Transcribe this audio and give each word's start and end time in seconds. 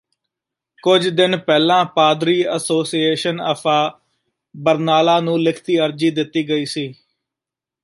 ਕੁੱਝ 0.83 1.07
ਦਿਨ 1.07 1.37
ਪਹਿਲਾਂ 1.37 1.83
ਪਾਦਰੀ 1.85 2.41
ਐਸੋਸਿਏਸ਼ਨ 2.45 3.41
ਅਫਾ 3.51 3.99
ਬਰਨਾਲਾ 4.55 5.19
ਨੂੰ 5.19 5.39
ਲਿਖਤੀ 5.39 5.79
ਅਰਜ਼ੀ 5.79 6.09
ਦਿੱਤੀ 6.11 6.47
ਗਈ 6.49 6.65
ਸੀ 6.65 6.93